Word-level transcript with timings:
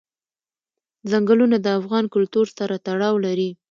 ځنګلونه 1.11 1.57
د 1.61 1.67
افغان 1.79 2.05
کلتور 2.13 2.47
سره 2.57 2.75
تړاو 2.85 3.15
لري. 3.25 3.49